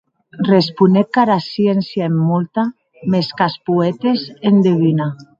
[0.51, 2.63] Responec qu'ara sciéncia en molta;
[3.15, 4.13] mès qu'as poètes
[4.51, 5.07] en deguna.